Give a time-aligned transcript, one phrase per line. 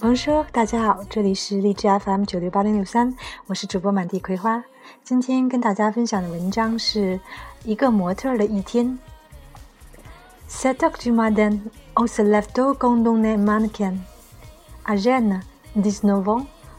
[0.00, 3.12] 蒙叔，大家好，这里是荔枝 FM 九六八零六三，
[3.48, 4.62] 我是主播满地葵花。
[5.02, 7.18] 今天跟大家分享的文章是
[7.64, 8.96] 一个模特的一天。
[10.48, 11.58] Sedocjemand
[11.96, 13.98] on se lève tôt quand on est mannequin.
[14.84, 15.40] a g e n e
[15.82, 16.46] d i s n o v ans.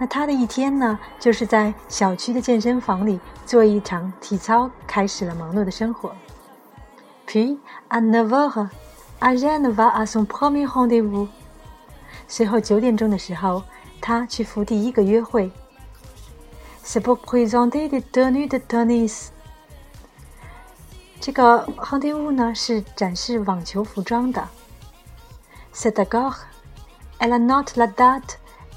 [0.00, 6.10] 那他的一天呢，就是在小区的健身房里做一场体操，开始了忙碌的生活。
[7.26, 8.70] P a Nevada,
[9.18, 11.28] a Nevada a son premier rendez-vous。
[12.26, 13.62] 随后九点钟的时候，
[14.00, 15.52] 他去赴第一个约会。
[16.82, 18.86] C'est pour présenter le tennis.
[18.86, 19.12] u de
[21.20, 24.48] 这个 e n o 天舞呢，是展示网球服装的。
[25.74, 26.36] C'est d'accord.
[27.18, 28.36] Elle a noté la date.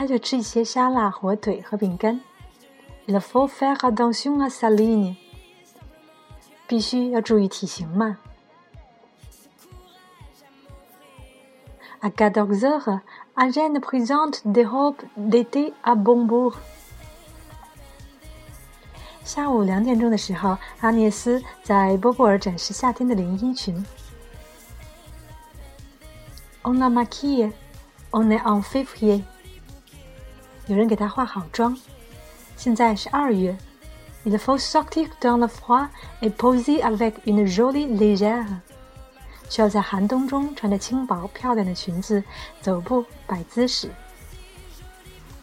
[0.00, 0.16] Il
[3.20, 4.68] faut faire attention à sa
[12.00, 12.88] À 14 heures,
[13.36, 15.94] Agène présente des robes d'été à
[26.64, 27.50] On a maquille,
[28.12, 29.24] on est en février。
[30.68, 31.76] 有人给她化好妆。
[32.56, 33.56] 现在是二月。
[34.24, 35.88] Il faut s o c t i r dans le froid
[36.20, 38.46] et poser avec une jolie légère。
[39.48, 42.22] 需要在寒冬中穿着轻薄漂亮的裙子
[42.60, 43.88] 走步摆姿势。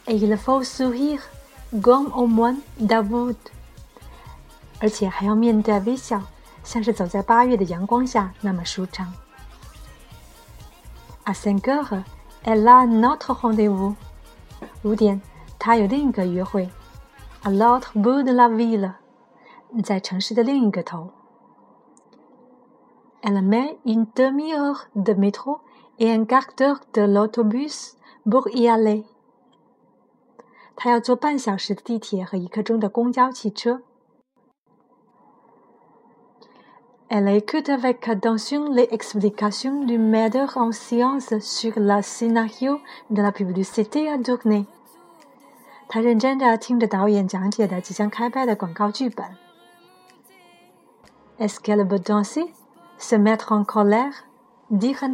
[0.06, 3.02] Il faut s o u h i t e r comme au mois d a
[3.02, 3.38] v o i l
[4.80, 6.22] 而且还要面带微笑，
[6.64, 9.12] 像是走在八月的阳光下那么舒畅。
[11.24, 12.04] À cinq heures,
[12.44, 13.96] elle a notre rendez-vous.
[14.84, 15.22] 五点，
[15.60, 16.70] 他有另一个约会
[17.44, 21.12] ，a l o t r e b o u l la v a l a 在城市的另一个头
[23.22, 25.60] ，elle met une demi-heure de métro
[25.98, 27.94] et un quart d'heure de l'autobus
[28.26, 29.04] pour y aller.
[30.78, 33.82] 他要坐半小时的地铁和一刻钟的公交汽车。
[37.08, 42.80] Elle écoute avec attention les explications du maître en sciences sur le scénario
[43.12, 44.66] de la publicité à tourner.
[51.38, 52.52] est ce qu'elle peut danser,
[52.98, 54.26] se mettre en colère,
[54.72, 55.14] dire un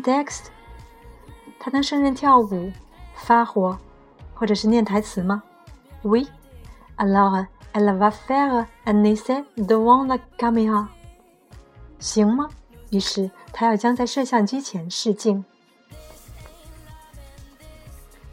[6.05, 6.29] Oui,
[6.97, 7.37] Alors,
[7.73, 10.85] elle va faire un essai devant la caméra.
[12.01, 12.49] 行吗？
[12.89, 15.45] 于是他要将在摄像机前试镜。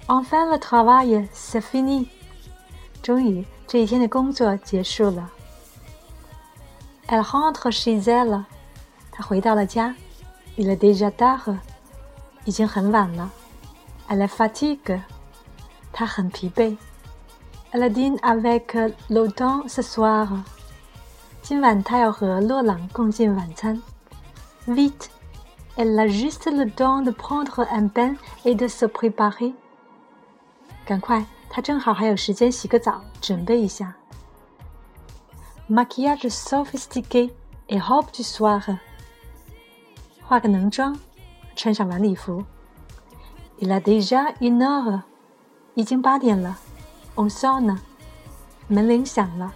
[0.09, 2.07] Enfin le travail, c'est fini。
[3.03, 5.31] 终于，这一天的工作结束了。
[7.09, 8.43] Elle rentre chez elle。
[9.13, 9.95] 她回到了家。
[10.57, 11.59] Il est déjà tard。
[12.45, 13.31] 已经很晚了。
[14.09, 14.99] Elle est
[17.73, 18.75] Elle dîne avec
[19.11, 20.43] Laurent ce soir。
[21.51, 23.83] 今晚他要和洛朗共进晚餐。
[24.67, 25.07] Vite,
[25.77, 29.55] elle a juste le temps de prendre un bain et de se préparer。
[30.85, 33.97] 赶快，他正好还有时间洗个澡，准备一下。
[35.71, 37.31] Maquillage sophistiqué
[37.69, 38.81] et h o b i t s s o i g n é
[40.27, 41.01] 化个浓妆，
[41.57, 42.45] 穿上晚礼服。
[43.61, 45.01] Il a déjà une heure。
[45.73, 46.59] 已经八点了。
[47.17, 47.79] On sonne。
[48.67, 49.55] 门铃响了。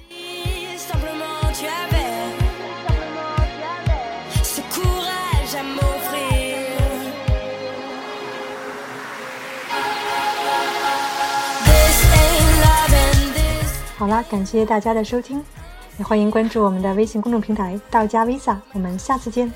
[14.01, 15.39] 好啦，感谢大家的收听，
[15.99, 19.53] 也欢迎关注我们的微信公众平台“道家 Visa”，我们下次见。